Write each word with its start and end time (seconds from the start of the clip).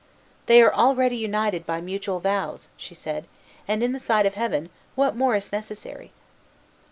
"They 0.47 0.63
are 0.63 0.73
already 0.73 1.15
united 1.17 1.63
by 1.67 1.79
mutual 1.79 2.19
vows," 2.19 2.69
she 2.75 2.95
said, 2.95 3.27
"and 3.67 3.83
in 3.83 3.91
the 3.91 3.99
sight 3.99 4.25
of 4.25 4.33
Heaven 4.33 4.71
what 4.95 5.15
more 5.15 5.35
is 5.35 5.51
necessary?" 5.51 6.11